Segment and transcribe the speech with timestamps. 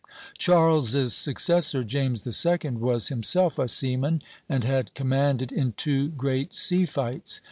[0.35, 6.87] Charles's successor, James II., was himself a seaman, and had commanded in two great sea
[6.87, 7.39] fights.